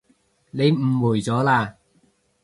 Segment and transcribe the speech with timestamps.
[0.49, 1.75] 你誤會咗喇